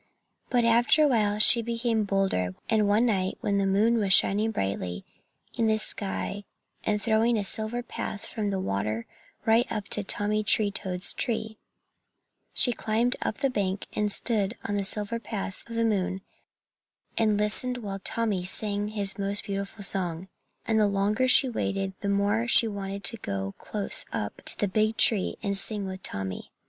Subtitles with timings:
[0.49, 4.49] But after a while she became bolder and one night, when the moon was shining
[4.49, 5.05] brightly
[5.55, 6.43] in the sky
[6.83, 9.05] and throwing a silver path from the water
[9.45, 11.59] right up to Tommy Tree Toad's tree,
[12.51, 16.21] she climbed up the bank and stood on the silver path of the moon
[17.15, 20.29] and listened while Tommy sang his most beautiful song.
[20.65, 24.67] And the longer she waited the more she wanted to go close up to the
[24.67, 26.51] big tree and sing with Tommy.